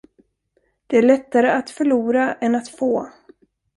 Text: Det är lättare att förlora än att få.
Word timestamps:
Det 0.87 0.97
är 0.97 1.01
lättare 1.01 1.49
att 1.51 1.69
förlora 1.69 2.33
än 2.33 2.55
att 2.55 2.69
få. 2.69 3.07